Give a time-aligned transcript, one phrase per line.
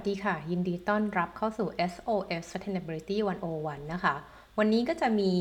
[0.00, 3.16] วัสดีค่ะ ยินดีต้อนรับเข้าสู่ SOS Sustainability
[3.54, 4.14] 101 นะคะ
[4.58, 5.32] วันนี้ก็จะมี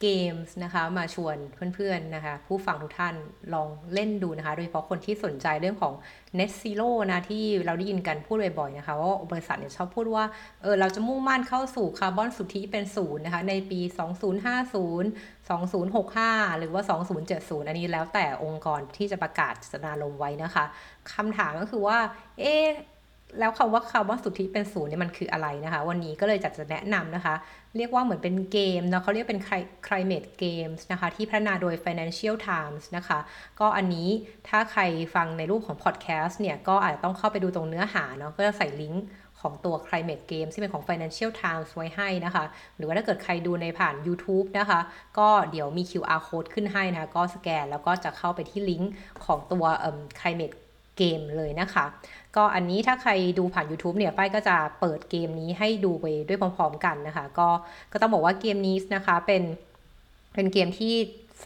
[0.00, 1.36] เกมส์นะคะ มาชวน
[1.74, 3.14] เพื่อนๆนะคะ ผู้ฟังทุกท่าน
[3.54, 5.94] ลองเล่นดูนะคะ โดยเฉพาะคนที่สนใจเรื่องของ
[6.38, 10.24] Net Zero นะ ที่เราได้ยินกันพูดบ่อยๆนะคะว่าบริษัทเนี่ยชอบพูดว่า
[10.62, 13.80] เออเราจะมุ่งมั่นเข้าสู่คาร์บอนสุทธิเป็นศูนย์นะคะ ในปี
[15.04, 16.82] 2050 2065 หรือว่า
[17.24, 20.64] 2070 อันนี้แล้วแต่องค์กรที่จะประกาศสนาลมไว้นะคะ
[21.12, 21.98] คำถามก็คือว่า
[22.40, 22.54] เอ๊
[23.38, 27.34] แล้วคำว่าคำว่าสุทธิเป็นศูนย์เนี่ยมันคืออะไรนะคะ วันนี้ก็เลยจะจะแนะนำนะคะ
[27.76, 29.42] เรียกว่าเหมือนเป็นเกมเนาะเขาเรียกเป็น
[29.86, 33.18] climate games นะคะ ที่พัฒนาโดย Financial Times นะคะ
[33.60, 34.08] ก็อันนี้
[34.48, 34.82] ถ้าใคร
[35.14, 39.04] ฟังในรูปของ podcast เนี่ย ก็อาจจะต้องเข้าไปดูตรงเนื้อหาเนาะก็จะใส่ลิงก์
[39.40, 42.44] ของตัว climate game ที่เป็นของ Financial Times ไว้ให้นะคะ
[42.76, 44.80] หรือว่าถ้าเกิดใครดูในผ่าน YouTube นะคะ
[45.18, 48.92] ก็เดี๋ยวมี QR code ขึ้นให้นะคะ ก็สแกนแล้วก็จะเข้าไปที่ลิงก์
[49.24, 49.64] ของตัว
[50.20, 50.54] climate
[50.98, 51.84] เกมเลยนะคะ
[52.36, 57.48] ก็อันนี้ถ้าใครดูผ่าน YouTube เนี่ยป้ายก็จะเปิดเกมนี้ให้ดูไปด้วยพร้อมๆกันนะคะ ก็
[57.92, 59.42] ก็ต้องบอกว่าเกมนี้นะคะเป็น
[60.34, 60.94] เป็นเกมที่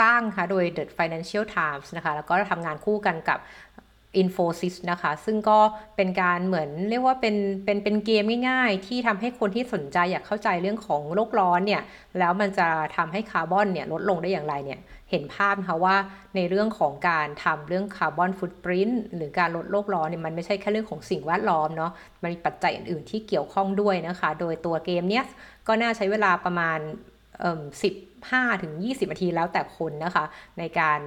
[0.00, 3.38] สร้างค่ะโดย The Financial Times นะคะ แล้วก็ทำงานคู่กันกับ
[4.22, 5.58] Infosys นะคะ ซึ่งก็
[5.96, 11.82] เป็นการเหมือนเรียกว่าเป็นเป็นเป็นเกมง่ายๆ ที่ทำให้คนที่สนใจอยากเข้าใจเรื่องของโลกร้อนเนี่ย
[12.18, 15.96] แล้วมันจะทำให้คาร์บอนเนี่ยลดลงได้อย่างไรเนี่ย เห็นภาพนะคะว่า
[16.36, 21.92] ในเรื่องของการทำเรื่อง carbon footprint หรือการลดโลกร้อนเนี่ยมันไม่ใช่แค่เรื่องของสิ่งแวดล้อมเนาะ
[22.22, 25.24] มันมีปัจจัยอื่นๆที่เกี่ยวข้องด้วยนะคะ โดยตัวเกมเนี้ย
[25.66, 26.78] ก็น่าใช้เวลาประมาณ
[27.40, 27.62] เอ่อ
[28.12, 30.24] 15ถึง20นาทีแล้วแต่คนนะคะ
[30.58, 31.00] ในการ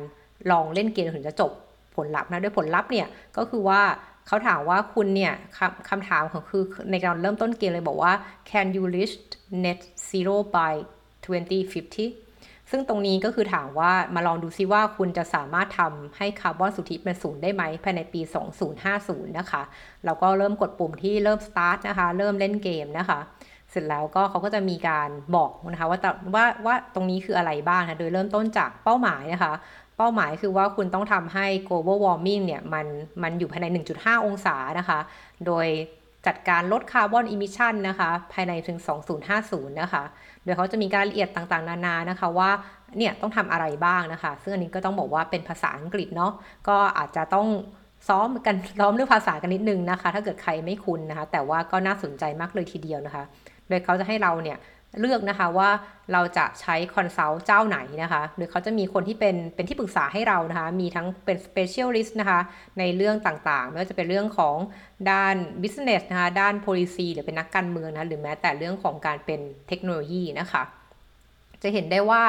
[0.52, 1.52] ลองเล่นเกมถึงจะจบ
[1.95, 3.81] ผลลัพธ์นะด้วยผลลัพธ์เนี่ยก็คือว่า
[4.28, 8.14] เขาถามว่าคุณเนี่ยคำคำถามของคือในการเริ่มต้นเกมเลยบอกว่า
[8.50, 9.16] can you reach
[9.64, 10.73] net zero by
[11.23, 18.22] 2050 ซึ่งตรงนี้ก็คือถามว่ามาลองดูซิว่าคุณจะสามารถทำให้คาร์บอนสุทธิเป็นศูนย์ได้ไหมภายในปี
[18.79, 19.62] 2050 นะคะ
[20.06, 23.19] เราก็เริ่มกดปุ่มที่เริ่ม start นะคะ เริ่มเล่นเกมนะคะ
[23.72, 26.00] เสร็จแล้วก็เขาก็จะมีการบอกนะคะว่า
[26.35, 29.53] ว่าว่าตรงนี้คืออะไรบ้างนะ โดยเริ่มต้นจากเป้าหมายนะคะ
[30.01, 32.85] เป้าหมายคือว่าคุณต้องทำให้ global warming เนี่ยมัน
[33.23, 35.00] มันอยู่ภายใน 1.5 องศานะคะ
[35.45, 35.66] โดย
[36.28, 38.79] จัดการลด carbon emission นะคะ ภายในถึง
[39.29, 40.03] 2050 นะคะ
[40.44, 42.50] โดยเขาจะมีการละเอียดต่างๆ นานานะคะว่า
[42.97, 46.31] เนี่ยต้องทำอะไรบ้างนะคะ ซึ่งอันนี้ก็ต้องบอกว่าเป็นภาษาอังกฤษเนาะ
[46.67, 47.47] ก็อาจจะต้อง
[48.07, 53.23] ซ้อมกันซ้อมเรื่องภาษากันนิดนึงนะคะ ถ้าเกิดใครไม่คุ้นนะคะ แต่ว่าก็น่าสนใจมากเลยทีเดียวนะคะ
[53.67, 54.57] โดยเขาจะให้เราเนี่ย
[55.00, 55.69] เลือกนะคะว่า
[56.13, 62.40] เราจะใช้ consult เจ้าไหนนะคะหรือเขาจะมีคนที่เป็นเป็นที่ปรึกษาให้เรานะคะ มีทั้งเป็น specialist นะคะ
[62.79, 64.56] ในเรื่องต่างๆ ไม่ว่าจะเป็นเรื่องของ
[65.12, 70.63] ด้าน business นะคะด้าน policy หรือเป็นนักการเมืองนะหรือแม้แต่เรื่องของการเป็นเทคโนโลยีนะคะ
[71.63, 72.23] จะเห็นได้ว่า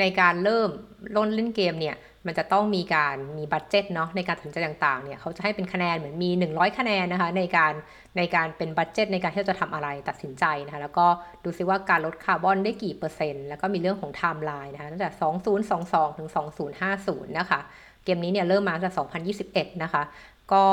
[0.00, 0.68] ในการเริ่ม
[1.16, 1.96] ล่นเล่นเกมเนี่ย
[2.26, 7.72] มันจะต้องมีการมี budget เนาะในการตัดสินใจต่างๆเนี่ยเขาจะให้เป็นคะแนนเหมือนมี 100 คะแนนนะคะในการ
[8.16, 11.06] ในการเป็น budget ในการที่จะทำอะไรตัดสินใจนะคะแล้วก็
[11.44, 15.10] ดูซิว่าการลดคาร์บอนได้กี่เปอร์เซ็นต์แล้วก็มีเรื่องของไทม์ไลน์นะคะตั้งแต่
[16.08, 16.28] 2022 ถึง
[16.82, 17.60] 2050 นะคะ
[18.04, 18.92] เกมนี้เนี่ยเริ่มมาตั้งแต่
[19.66, 20.02] 2021 นะคะ
[20.52, 20.64] ก็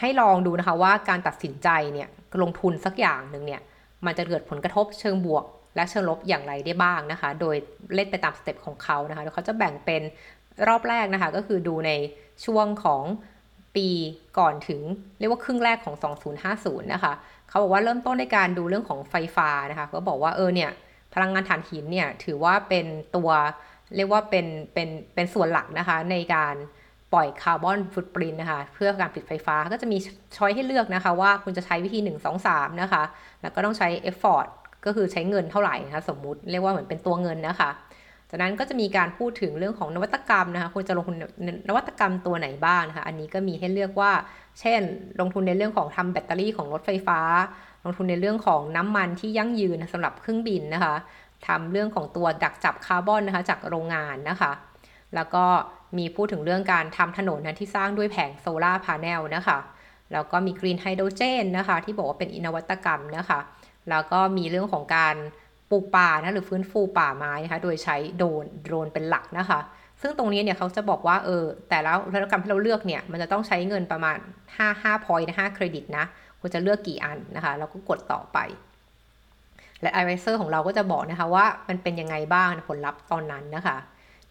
[0.00, 2.08] ให้ลองดูนะคะว่าการตัดสินใจเนี่ย
[2.42, 3.60] ลงทุนสักอย่างหนึ่งเนี่ย
[4.06, 5.44] มันจะเกิดผลกระทบเชิงบวก
[5.74, 7.56] และเชิงลบอย่างไรได้บ้างนะคะ โดย
[7.94, 10.02] เล่นไปตามสเต็ปของเขานะคะโดยเขาจะแบ่งเป็น
[10.68, 11.90] รอบแรกนะคะ ก็คือดูใน
[12.44, 13.02] ช่วงของ
[13.76, 13.88] ปี
[14.38, 14.80] ก่อนถึง
[15.18, 15.96] เรียกว่าครึ่งแรกของ
[16.44, 17.12] 2050 นะคะ
[17.48, 20.70] เขาบอกว่าเริ่มต้นในการดูเรื่องของไฟฟ้านะคะ ก็บอกว่าเออเนี่ย
[21.14, 22.86] พลังงานถ่านหินเนี่ยถือว่าเป็น
[23.16, 23.30] ตัว
[23.96, 26.54] เรียกว่าเป็นเป็นเป็นส่วนหลักนะคะในการ
[27.12, 29.98] ปล่อย carbon footprint นะคะเพื่อการผลิตไฟฟ้าก็จะมี
[30.36, 33.02] choice ให้เลือกนะคะว่าคุณจะใช้วิธี 1 2 3 นะคะ
[33.42, 34.48] แล้วก็ต้องใช้ effort
[34.84, 37.70] ก็คือใช้เงินเท่าไหร่นะคะสมมุติเรียกว่าเหมือนเป็นตัวเงินนะคะ
[38.30, 41.16] จากนั้นก็จะมีการพูดถึงเรื่องของนวัตกรรมนะคะควรจะลงทุน
[41.68, 44.12] นวัตกรรมตัวไหนบ้างนะคะอันนี้ก็มีให้เลือกว่า
[44.60, 44.80] เช่น
[45.20, 47.20] ลงทุนในเรื่องของทำแบตเตอรี่ของรถไฟฟ้า
[47.84, 50.94] ลงทุนในเรื่องของน้ำมันที่ยั่งยืนสำหรับเครื่องบินนะคะ
[51.46, 54.52] ทำเรื่องของตัวดักจับคาร์บอนนะคะจากโรงงานนะคะ
[55.14, 55.44] แล้วก็
[55.98, 59.58] มีพูดถึงเรื่องการทำถนนนะที่สร้างด้วยแผง solar panel นะคะ
[60.12, 63.38] แล้วก็มี green hydrogen นะคะ ที่บอกว่าเป็นอินวัตกรรมนะคะ
[63.90, 65.16] แล้วก็มีเรื่องของการ
[65.70, 69.60] ปลูกป่านะหรือฟื้นฟูป่าไม้นะคะโดยใช้โดรนโดรนเป็นหลักนะคะ
[70.02, 74.18] ซึ่งตรงนี้เนี่ยเขาจะบอกว่าเออแต่แล้วนวัตกรรมที่เราเลือกเนี่ยมันจะต้องใช้เงินประมาณ
[74.48, 76.04] 5 5 point นะ5เครดิตนะ
[76.40, 78.38] คุณจะเลือกกี่อันนะคะแล้วก็กดต่อไป
[79.82, 83.76] และ advisor ของเราก็จะบอกนะคะว่ามันเป็นยังไงบ้างผลลัพธ์ตอนนั้นนะคะ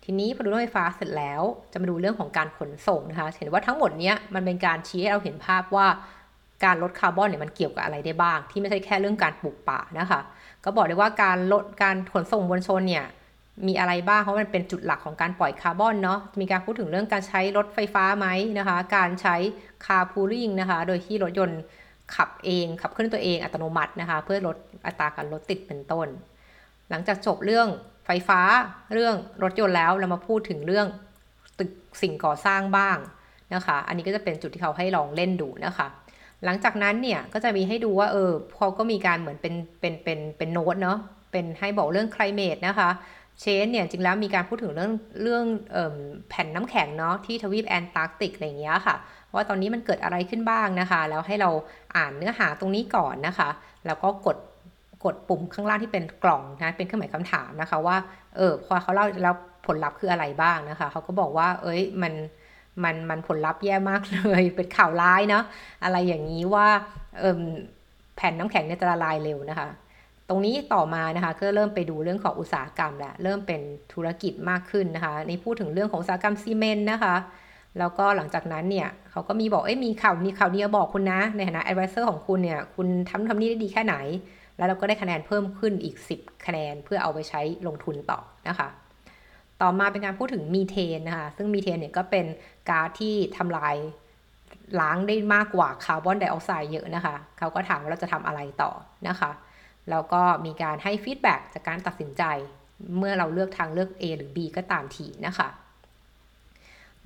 [0.03, 1.41] ทีนี้พอดูรถไฟฟ้าเสร็จแล้ว
[1.71, 5.87] จะมาดูเรื่องของการขนส่งนะคะ เห็นว่าทั้งหมดเนี้มันเป็นการชี้ให้เราเห็นภาพว่า
[6.63, 10.21] การลดคาร์บอนเนี่ยมันเกี่ยวกับอะไรได้บ้าง ที่ไม่ใช่แค่เรื่องการปลูกป่านะคะ
[10.63, 13.05] ก็บอกได้ว่าการลดการขนส่งมวลชนเนี่ย
[13.67, 18.27] มีอะไรบ้างเพราะมันเป็นจุดหลักของการปล่อยคาร์บอนเนาะมีการพูดถึงเรื่องการใช้รถไฟฟ้าไหม
[18.57, 19.35] นะคะ การใช้
[19.85, 21.61] คาร์พูลิ่งนะคะ โดยที่รถยนต์
[22.15, 24.57] ขับเอง ขับเคลื่อนตัวเองอัตโนมัตินะคะ เพื่อลด
[24.87, 26.07] อัตราการรถติดเป็นต้น
[26.89, 27.67] หลังจากจบเรื่อง
[28.05, 28.41] ไฟฟ้า
[28.93, 30.87] เรื่องรถยนต์แล้วเรามาพูดถึงเรื่อง
[31.59, 31.71] ตึก
[32.01, 32.97] สิ่งก่อสร้างบ้าง
[33.53, 35.87] นะคะ อันนี้ก็จะเป็นจุดที่เขาให้ลองเล่นดูนะคะ
[36.45, 40.97] หลังจากนั้นเนี่ยก็จะมีให้ดูว่าเออเขาก็มีการเหมือนเป็นเป็นเป็นเป็นโน้ตเนาะ
[41.31, 42.89] เป็นให้บอกเรื่อง climate นะคะ
[43.39, 44.91] เชนเนี่ยจริงแล้วมีการพูดถึงเรื่อง
[45.21, 45.45] เรื่อง
[45.75, 45.97] ออ
[46.29, 48.95] แผ่นน้ำแข็งเนาะที่ทวีปแอนตาร์กติกอะไรอย่างเงี้ยค่ะ
[49.33, 51.49] ว่าตอนนี้มันเกิดอะไรขึ้นบ้างนะคะ แล้วให้เรา
[51.95, 53.49] อ่านเนื้อหาตรงนี้ก่อนนะคะ
[53.85, 54.37] แล้วก็กด
[55.05, 57.97] กดปุ่มข้างล่างที่เป็นกล่องนะเป็นเครื่องหมายคำถามนะคะว่า
[58.35, 62.13] เออพอเขาเล่าแล้วผลลัพธ์คืออะไรบ้างนะคะเขาก็บอกว่า เอ้ยมัน
[62.83, 65.43] มันมันผลลัพธ์แย่มากเลย เป็นข่าวร้ายเนาะ
[65.83, 66.67] อะไรอย่างนี้ว่า
[68.15, 69.69] แผ่นน้ำแข็งเนี่ยจะละลายเร็วนะคะ
[70.29, 73.61] ตรงนี้ต่อมานะคะก็เริ่มไปดูเรื่องของอุตสาหกรรมแหล้วเริ่มเป็น
[73.93, 77.15] ธุรกิจมากขึ้นนะคะในพูดถึงเรื่องของอุตสาหกรรมซีเมนต์นะคะ
[77.79, 83.95] แล้วก็หลังจากนั้นเนี่ยเขาก็มีบอกเอ้ยมีข่าวมีข่าวนี้บอกคุณนะ ในฐานะ advisor ของคุณเนี่ยคุณทำทำนี่ได้ดีแค่ไหน
[84.57, 88.67] แล้วเราก็ได้คะแนนเพิ่มขึ้นอีก 10 คะแนนเพื่อเอาไปใช้ลงทุนต่อนะคะ
[89.61, 92.25] ต่อมาเป็นการพูดถึงมีเทนนะคะ ซึ่งมีเทนเนี่ยก็เป็น
[92.69, 93.75] ก๊าซที่ทำลาย
[94.79, 98.71] ล้างได้มากกว่าคาร์บอนไดออกไซด์เยอะนะคะ เขาก็ถามว่าเราจะทำอะไรต่อ
[99.07, 99.31] นะคะ
[99.89, 102.23] แล้วก็มีการให้ feedback จากการตัดสินใจ
[102.97, 105.47] เมื่อเราเลือกทางเลือก A หรือ B ก็ตามทีนะคะ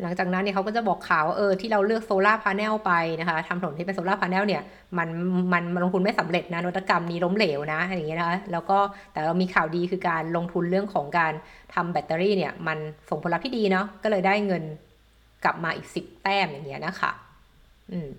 [0.02, 4.62] หลังจากนั้นเนี่ยเขาก็จะบอกข่าวว่าเออที่เราเลือก solar panel ไปนะคะทำถนนที่เป็น solar panel เนี่ย
[4.98, 5.08] มัน
[5.74, 8.78] มันลงทุนไม่สำเร็จนะนวัตกรรมนี้ล้มเหลวนะอย่างเงี้ยนะคะแล้วก็
[9.12, 11.34] แต่เรามีข่าวดีคือการลงทุนเรื่องของการ
[11.74, 12.78] ทำแบตเตอรี่เนี่ยมัน
[13.10, 14.64] ส่งผลลัพธ์ที่ดีเนาะก็เลยได้เงิน
[15.44, 17.12] กลับมาอีก 10 แต้มอย่างเงี้ยนะคะ
[17.92, 18.10] อืม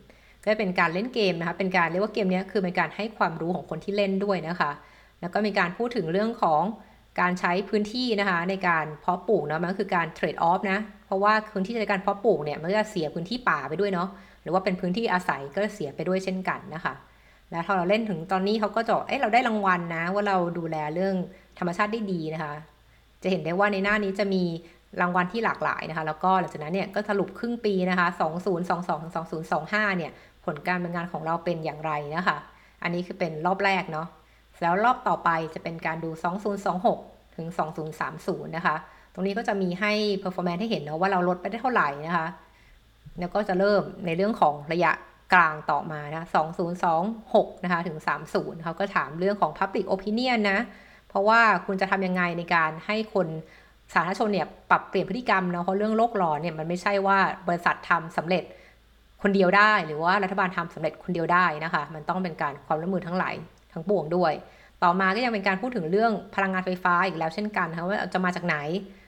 [0.42, 4.70] ก็เป็นการเล่นเกมนะคะเป็นการเรียกว่าเกมนี้คือเป็นการให้ความรู้ของคนที่เล่นด้วยนะคะ
[5.20, 6.62] แล้วก็มีการพูดถึงเรื่องของ
[7.20, 14.08] การใช้พื้นที่นะคะในการเพาะปลูกเนาะมันก็คือการเทรดออฟนะ เพราะว่าพื้นที่ในการเพาะปลูกเนี่ยมันจะเสียพื้นที่ป่าไปด้วยเนาะ
[14.42, 16.94] หรือว่าเป็นพื้นที่อาศัยก็เสียไปด้วยเช่นกันนะคะ
[17.50, 21.14] แล้วพอเราเล่นถึงตอนนี้เขาก็จะเอ้เราได้รางวัลนะ ว่าเราดูแลเรื่อง
[21.58, 22.52] ธรรมชาติได้ดีนะคะ
[23.22, 24.42] จะเห็นได้ว่าในหน้านี้จะมี
[25.00, 28.06] รางวัลที่หลากหลายนะคะ แล้วก็หลังจากนั้นเนี่ยก็สรุปครึ่งปีนะคะ
[28.82, 30.12] 2022-2025เนี่ย
[30.44, 32.36] ผลการดำเนินงานของเราเป็นอย่างไรนะคะ
[32.82, 34.06] อันนี้คือเป็นรอบแรกเนาะ
[34.62, 36.10] แล้วรอบต่อไปจะเป็นการดู
[36.72, 37.48] 2026 ถึง
[38.00, 38.76] 2030 นะคะ
[39.12, 39.92] ตรงนี้ก็จะมีให้
[40.22, 42.28] performance ให้เห็นนะว่าเราลดไปได้เท่าไหร่นะคะ
[43.20, 44.92] แล้วก็จะเริ่มในเรื่องของระยะ
[45.34, 46.26] กลางต่อมานะ
[46.94, 47.98] 2026 นะคะ ถึง
[48.30, 50.60] 30เขาก็ถามเรื่องของ public opinion นะ
[51.08, 53.26] เพราะว่าคุณจะทำยังไงในการให้คน
[53.94, 57.18] สาธารณชนเนี่ยปรับเปลี่ยนพฤติกรรมเนาะเพราะเรื่องโลกร้อนเนี่ยมันไม่ใช่ว่า
[57.48, 58.44] บริษัททำสำเร็จ
[59.22, 63.34] คนเดียวได้ หรือว่ารัฐบาลทำสำเร็จคนเดียวได้นะคะ มันต้องเป็นการความร่วมมือทั้งหลาย
[63.74, 64.32] ทั้งปวงด้วย
[64.82, 68.56] ต่อมาก็ยังเป็นการพูดถึงเรื่องพลังงานไฟฟ้าอีกแล้วเช่นกันนะคะว่าจะมาจากไหน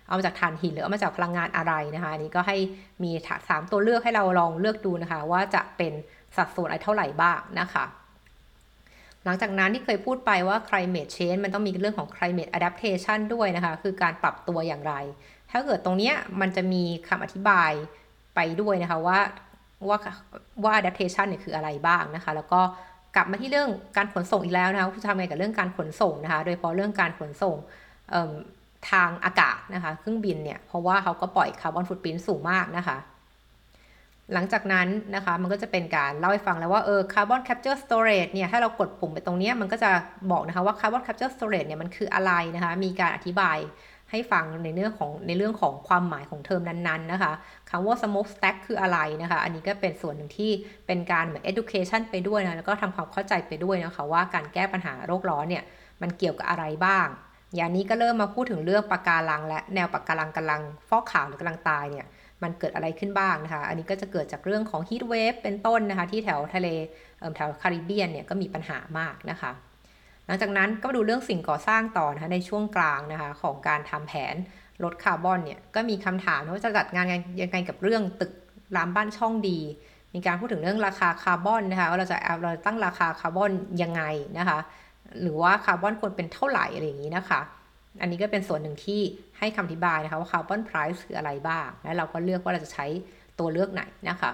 [0.07, 2.57] เอามาจากถ่านหินหรือเอามาจากพลังงานอะไรนะคะอันนี้ก็ให้
[3.03, 3.11] มี
[3.49, 5.93] สามตัวเลือกให้เราลองเลือกดูนะคะ ว่าจะเป็น
[6.37, 7.85] สัดส่วนอะไรเท่าไหร่บ้างนะคะ
[9.25, 14.95] หลังจากนั้นที่เคยพูดไปว่า climate change มันต้องมีเรื่องของ climate adaptation ด้วยนะคะ คือการปรับตัวอย่างไร
[15.51, 17.73] ถ้าเกิดตรงนี้มันจะมีคำอธิบาย
[18.35, 19.19] ไปด้วยนะคะว่า
[19.89, 19.99] ว่า
[20.65, 22.61] ว่า adaptation เนี่ยคืออะไรบ้างนะคะ แล้วก็
[23.17, 27.57] กลับมาที่เรื่องการขนส่งอีกแล้วนะคะจะทำไงกับเรื่องการขนส่งนะคะ โดยเฉพาะเรื่องการขนส่ง
[28.91, 32.97] ทางอากาศนะคะ เครื่องบินเนี่ยเพราะว่าเขาก็ปล่อยคาร์บอนฟุตปรินสูงมากนะคะ
[34.33, 39.91] หลังจากนั้นนะคะมันก็จะเป็นการเล่าให้ฟังแล้วว่าเออ carbon capture storage เนี่ยถ้าเรากดปุ่มไปตรงนี้มันก็จะ
[40.31, 43.59] บอกนะคะว่า carbon capture storage เนี่ยมันคืออะไรนะคะ มีการอธิบาย
[44.11, 47.33] ให้ฟังในเรื่องของในเรื่องของความหมายของเทอมนั้นๆนะคะ
[47.71, 50.51] คำว่า smoke stack คืออะไรนะคะ อันนี้ก็เป็นส่วนหนึ่งที่
[50.87, 55.65] เป็นการเหมือน education ไปด้วยนะแล้วก็ทำความเข้าใจไปด้วยนะคะว่าการแก้ปัญหาโลกร้อนเนี่ย
[56.03, 57.07] มันเกี่ยวกับอะไรบ้าง
[57.57, 62.07] อย่างนี้ก็เริ่มมาพูดถึงเรื่องปะการัง และแนวปะการังกำลังฟอกขาวหรือกำลังตายเนี่ย
[62.43, 66.69] มันเกิดอะไรขึ้นบ้างนะคะ อันนี้ก็จะเกิดจากเรื่องของ heat wave เป็นต้นนะคะ ที่แถวทะเล
[67.37, 69.51] แถวคาริบเบียนเนี่ยก็มีปัญหามากนะคะ
[70.27, 74.35] หลังจากนั้นก็มาดูเรื่องสิ่งก่อสร้างต่อนะคะในช่วงกลางนะคะของการทำแผน
[74.83, 77.07] ลดคาร์บอนเนี่ยก็มีคำถามว่าจะจัดงาน
[77.41, 78.33] ยังไงกับเรื่องตึก
[78.77, 79.59] รามบ้านช่องดี
[80.15, 83.51] มีการพูดถึงเรื่องราคาคาร์บอนนะคะว่าเราจะเราตั้งราคาคาร์บอน
[83.83, 84.03] ยังไง
[84.39, 84.59] นะคะ
[85.21, 87.41] หรือว่าคาร์บอนควรเป็นเท่าไหร่อะไรอย่างนี้นะคะ
[88.01, 89.01] อันนี้ก็เป็นส่วนหนึ่งที่
[89.39, 92.87] ให้คำอธิบายนะคะว่า carbon price คืออะไรบ้าง และเราก็เลือกว่าเราจะใช้
[93.39, 94.31] ตัวเลือกไหนนะคะ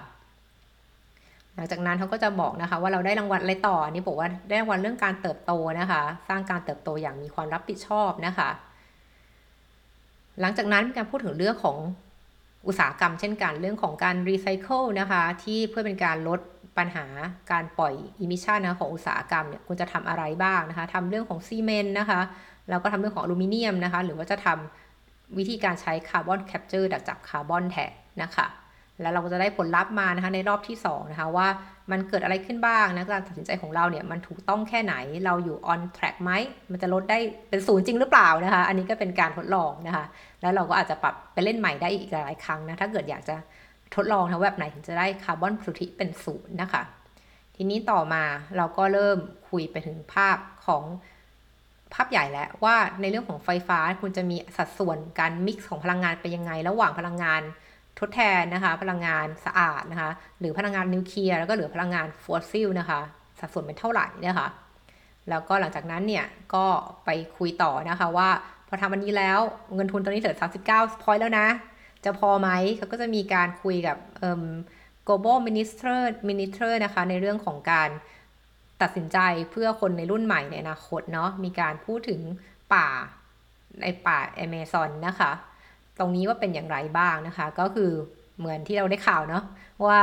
[1.55, 8.49] หลังจากนั้นเขาก็จะบอกนะคะ ว่าเราได้รางวัลอะไรต่อนี่บอกว่าได้รางวัลเรื่องการเติบโตนะคะ สร้างการเติบโตอย่างมีความรับผิดชอบนะคะ
[10.41, 11.77] หลังจากนั้นมีการพูดถึงเรื่องของ
[12.67, 16.39] อุตสาหกรรมเช่นกันเรื่องของการรีไซเคิลนะคะ ที่เพื่อเป็นการลด
[16.77, 17.05] ปัญหา
[17.51, 22.19] การปล่อย emission นะของอุตสาหกรรมเนี่ยคุณจะทำอะไรบ้างนะคะทำเรื่องของซีเมนต์นะคะ
[22.69, 27.91] แล้วก็ทำเรื่องของอลูมิเนียมนะคะ หรือว่าจะทำวิธีการใช้ carbon capture ดักจับคาร์บอนแทน
[28.21, 28.45] นะคะ
[29.01, 31.47] แล้วเราก็จะได้ผลลัพธ์มานะคะในรอบที่2นะคะว่า
[31.91, 34.95] มันเกิดอะไรขึ้นบ้างนะการตัดสินใจของเราเนี่ยมันถูกต้องแค่ไหน
[35.25, 36.31] เราอยู่ on track ไหม
[36.71, 37.19] มันจะลดได้
[37.49, 40.05] เป็นศูนย์จริงหรือเปล่านะคะ อันนี้ก็เป็นการทดลองนะคะ
[40.41, 43.35] แล้วเราก็อาจจะปรับไปเล่นใหม่ได้อีกหลายครั้งนะถ้าเกิดอยากจะ
[43.95, 46.83] ทดลองนะแบบไหนถึงจะได้คาร์บอนสุทธิเป็นศูนย์นะคะ
[47.55, 48.23] ทีนี้ต่อมา
[48.57, 49.17] เราก็เริ่ม
[49.49, 50.83] คุยไปถึงภาพของ
[51.93, 57.41] ภาพใหญ่แล้วว่าในเรื่องของไฟฟ้าคุณจะมีสัดส่วนการ mix ของพลังงานไปยังไง ระหว่างพลังงาน
[57.99, 62.99] ทดแทนนะคะ พลังงานสะอาดนะคะ หรือพลังงานนิวเคลียร์แล้วก็เหลือพลังงานฟอสซิลนะคะ
[63.39, 64.47] สัดส่วนเป็นเท่าไหร่นะคะ
[65.29, 66.65] แล้วก็หลังจากนั้นเนี่ยก็
[67.05, 68.29] ไปคุยต่อนะคะว่า
[68.67, 69.39] พอทำอันนี้แล้ว
[69.75, 70.37] เงินทุนตอนนี้เหลือ
[70.69, 71.47] 39 point แล้วนะ
[72.05, 73.97] จะพอไหมเขาก็จะมีการคุยกับ
[75.07, 75.97] global minister
[76.29, 77.89] minister นะคะ ในเรื่องของการ
[78.81, 79.17] ตัดสินใจ
[79.51, 82.21] เพื่อคนในรุ่นใหม่ในอนาคตเนาะมีการพูดถึง
[82.73, 82.87] ป่า
[83.81, 85.31] ในป่าแอเมซอนนะคะ
[85.99, 87.91] ตรงนี้ว่าเป็นอย่างไรบ้างนะคะ ก็คือ
[88.39, 89.43] เหมือนที่เราได้ข่าวเนาะ
[89.85, 89.99] ว่า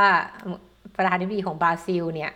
[0.95, 2.31] ประธานาธิบดีของบราซิลเนี่ย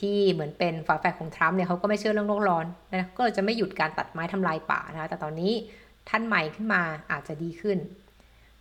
[0.00, 5.52] ที่เหมือนเป็นฝาแฝดของทรัมป์เนี่ยเขาก็ไม่เชื่อเรื่องโลกร้อนนะก็จะไม่หยุดการตัดไม้ทำลายป่านะคะแต่ตอนนี้
[6.08, 7.78] ท่านใหม่ขึ้นมาอาจจะดีขึ้น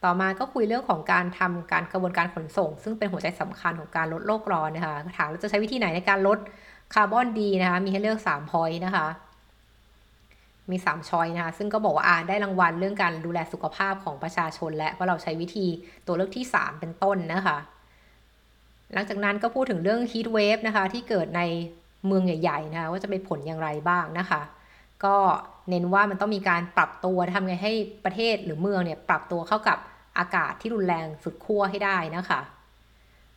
[0.04, 6.38] ต่อมาก็คุยเรื่องของการทำการกระบวนการขนส่ง ซึ่งเป็นหัวใจสำคัญของการลดโลกร้อนนะคะถามว่าจะใช้วิธีไหนในการลด
[6.94, 9.08] คาร์บอนดีนะคะมีให้เลือก3พอยต์นะคะ
[10.72, 15.68] มี3ช้อยนะคะ ซึ่งก็บอกว่าอาได้รางวัลเรื่องการดูแลสุขภาพของประชาชนและว่าเราใช้วิธี
[16.08, 17.58] ตัวเลือกที่ 3 เป็นต้นนะคะ
[18.94, 21.42] หลังจากนั้นก็พูดถึงเรื่อง heat wave นะคะที่เกิดใน
[22.08, 24.42] เมืองใหญ่ๆนะคะว่าจะเป็นผลอย่างไรบ้างนะคะ
[25.06, 25.16] ก็
[25.70, 27.74] เน้นว่ามันต้องมีการปรับตัวทำไงให้
[28.06, 29.78] ประเทศหรือเมืองเนี่ยปรับตัวเข้ากับ
[30.18, 32.40] อากาศที่รุนแรงสุดขั้วให้ได้นะคะ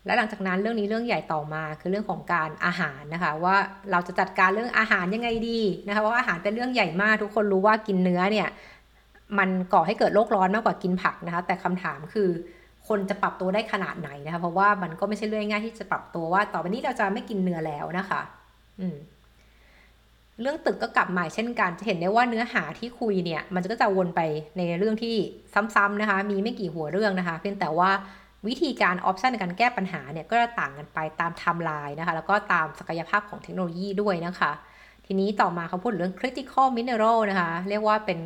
[0.06, 3.56] และหลังจากนั้นเรื่องนี้เรื่องใหญ่ต่อมาคือเรื่องของการอาหารนะคะ ว่า
[3.90, 8.48] เราจะจัดการเรื่องอาหารยังไงดีนะคะว่าอาหารเป็นเรื่องใหญ่มากทุกคนรู้ว่ากินเนื้อเนี่ย
[9.38, 12.28] มันก่อให้เกิดโลกร้อนมากกว่ากินผักนะคะ แต่คำถามคือ
[12.88, 18.20] คนจะปรับตัวได้ขนาดไหนนะคะ เพราะว่ามันก็ไม่ใช่เรื่องง่ายที่จะปรับตัวว่า ต่อไปนี้เราจะไม่กินเนื้อแล้วนะคะ
[18.80, 18.96] อืม
[20.40, 24.20] เรื่องตึกก็กลับมาเช่นกัน จะเห็นได้ว่าเนื้อหาที่คุยเนี่ย มันก็จะวนไป
[24.56, 25.16] ในเรื่องที่
[25.74, 27.90] ซ้ำๆนะคะ มีไม่กี่หัวเรื่องนะคะ เพียงแต่ว่า
[28.48, 34.52] วิธีการ option ในการแก้ปัญหาเนี่ยก็จะต่างกันไปตามไทม์ไลน์นะคะ แล้วก็ตามศักยภาพของเทคโนโลยีด้วยนะคะ
[35.06, 38.18] ทีนี้ต่อมาเขาพูดเรื่อง critical mineral นะคะ เรียกว่าเป็น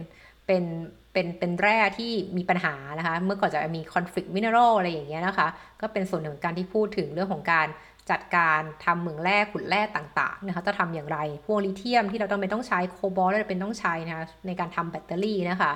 [0.47, 0.65] เป็น
[1.13, 5.49] เป็นเป็นแร่ที่มีปัญหานะคะ เมื่อก่อนจะมี conflict mineral อะไรอย่างเงี้ยนะคะ
[5.81, 7.69] ก็เป็นส่วนหนึ่งการที่พูดถึงเรื่องของการ
[8.11, 15.73] จัดการทำเหมืองแร่ขุดแร่ต่างๆนะคะจะทำอย่างไร พวกลิเธียมที่เราต้องเป็นต้องใช้โคบอลต์เราเป็นต้องใช้นะคะในการทำแบตเตอรี่นะคะ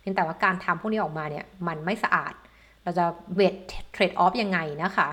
[0.00, 2.34] เพียงแต่ว่าการทำพวกนี้ออกมาเนี่ยมันไม่สะอาด
[2.90, 3.54] เราจะเวท
[3.92, 5.08] เทรดออฟยังไงนะคะ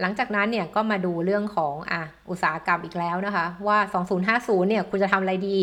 [0.00, 3.78] หลังจากนั้นเนี่ยก็มาดูเรื่องของอะอุตสาหกรรมอีกแล้วนะคะ ว่า
[4.24, 5.58] 2050 เนี่ยคุณจะทำอะไรดี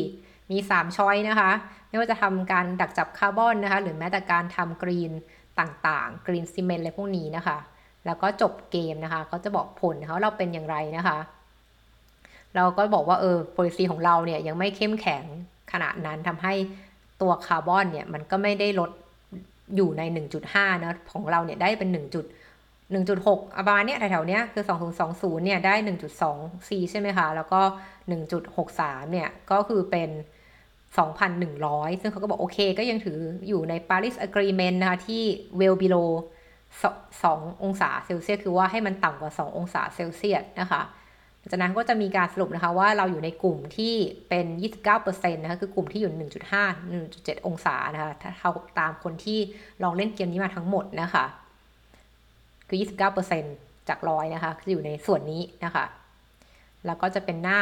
[0.52, 1.52] มี 3 ช้อยนะคะ
[1.90, 5.12] ไม่ว่าจะทำการดักจับคาร์บอนนะคะ หรือแม้แต่การทำกรีน
[5.60, 7.58] ต่างๆ กรีนซีเมนต์อะไรพวกนี้นะคะ
[8.06, 11.18] แล้วก็จบเกมนะคะเขาจะบอกผลเขาเราเป็นอย่างไรนะคะ
[12.56, 15.24] เราก็บอกว่าเออ policy ของเราเนี่ยยังไม่เข้มแข็ง
[15.72, 16.54] ขนาดนั้นทำให้
[17.22, 18.92] ตัวคาร์บอนเนี่ยมันก็ไม่ได้ลด
[19.76, 20.02] อยู่ใน
[20.44, 21.98] 1.5นะของเราเนี่ยได้เป็น 1.
[22.94, 24.66] 1.6ประมาณเนี้ยแถวๆเนี้ยคือ
[25.04, 25.76] 2020เนี่ยได้
[26.34, 27.62] 1.24 ใช่ไหมคะ แล้วก็
[28.38, 30.10] 1.63 เนี่ย ก็คือเป็น
[31.06, 35.24] 2,100 ซึ่งเขาก็บอกโอเค ก็ยังถืออยู่ใน Paris Agreement นะคะ ที่
[35.60, 36.10] well below
[36.82, 40.82] 2 องศาเซลเซียส คือว่าให้มันต่ำกว่า 2 องศาเซลเซียสนะคะ
[41.52, 43.94] จากนั้นก็จะมีการสรุปนะคะว่าเราอยู่ในกลุ่มที่
[44.30, 44.46] เป็น
[44.90, 49.40] 29%นะคะคือกลุ่มที่อยู่ 1.5 1.7 องศานะคะถ้าเท่าตามคนที่
[49.84, 51.26] ลองเล่นเกมนี้มาทั้งหมดนะคะ
[52.68, 52.78] คือ
[53.34, 55.86] 29%จากร้อยนะคะจะอยู่ในส่วนนี้นะคะ
[56.86, 57.60] แล้วก็จะเป็นหน้า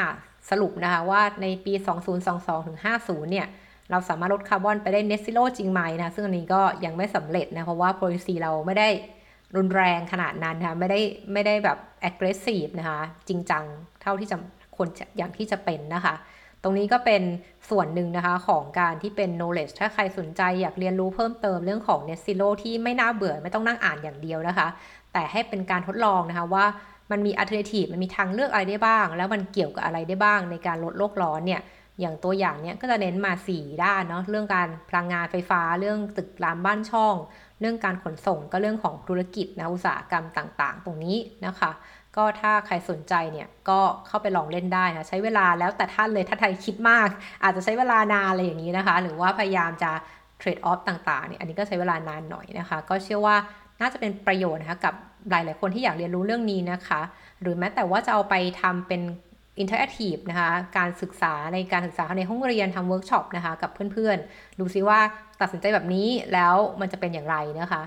[0.49, 1.73] สรุปนะคะว่าในปี
[2.19, 3.47] 2022ถึง50 เนี่ย
[3.91, 8.89] เราสามารถลดคาร์บอนไปได้เนซิโลจริงไหมนะ ซึ่งอันนี้ก็ยังไม่สำเร็จนะ เพราะว่า policy เราไม่ได้
[9.55, 10.99] รุนแรงขนาดนั้นนะคะไม่ได้
[11.33, 11.77] ไม่ได้แบบ
[12.09, 13.63] aggressive นะคะ จริงจัง
[14.01, 14.37] เท่าที่จะ
[14.77, 16.15] คนอย่างที่จะเป็นนะคะ
[16.63, 17.23] ตรงนี้ก็เป็น
[17.69, 24.67] ส่วนหนึ่งนะคะของการที่เป็น knowledge ถ้าใครสนใจอยากเรียนรู้เพิ่มเติมเรื่องของ net zero ที่ไม่น่าเบื่อไม่ต้องนั่งอ่านอย่างเดียวนะคะ
[25.13, 26.65] แต่ให้เป็นการทดลองนะคะว่า
[27.11, 31.61] มันมี alternative มันมีทางเลือกอะไรได้บ้าง แล้วมันเกี่ยวกับอะไรได้บ้างในการลดโลกร้อนเนี่ย
[31.99, 37.15] อย่างตัวอย่างเนี้ยก็จะเน้นมา 4 ด้านเนาะเรื่องการพลังงานไฟฟ้า เรื่องตึกรามบ้านช่อง
[37.59, 41.71] เรื่องการขนส่งก็เรื่องของธุรกิจนะอุตสาหกรรมต่างๆ ตรงนี้นะคะ
[42.15, 47.07] ก็ถ้าใครสนใจเนี่ยก็เข้าไปลองเล่นได้นะใช้เวลาแล้วแต่ท่านเลยถ้าใครคิดมาก
[47.43, 49.91] อาจจะใช้เวลานานอะไรอย่างนี้นะคะ หรือว่าพยายามจะ
[50.39, 53.35] trade-off ต่างๆเนี่ยอันนี้ก็ใช้เวลานานหน่อยนะคะ ก็เชื่อว่า
[53.81, 54.93] น่าจะเป็นประโยชน์นะคะกับ
[55.29, 57.01] หลายๆคนที่อยากเรียนรู้เรื่องนี้นะคะ
[57.41, 59.01] หรือแม้แต่ว่าจะเอาไปทำเป็น
[59.59, 64.99] interactive นะคะ การศึกษาในการศึกษาในห้องเรียนทำเวิร์กช็อปนะคะ กับเพื่อนๆ ดูซิว่า
[65.41, 67.81] ตัดสินใจแบบนี้แล้วมันจะเป็นอย่างไรนะคะ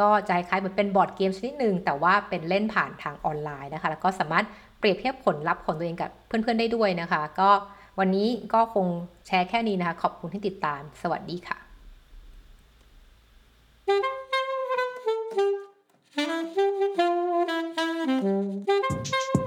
[0.00, 4.46] ก็จะคล้ายๆเหมือนเป็นบอร์ดเกมชนิดหนึ่งแต่ว่าเป็นเล่นผ่านทางออนไลน์นะคะ แล้วก็สามารถ
[4.78, 7.50] เปรียบเทียบผลลัพธ์ของตัวเองกับเพื่อนๆได้ด้วยนะคะ ก็
[7.98, 8.86] วันนี้ก็คง
[9.26, 11.58] แชร์แค่นี้นะคะ ขอบคุณที่ติดตาม สวัสดีค่ะ
[18.66, 19.39] Thank you.